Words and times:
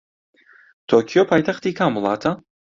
تۆکیۆ 0.89 1.21
پایتەختی 1.29 1.75
کام 1.79 1.91
وڵاتە؟ 1.95 2.31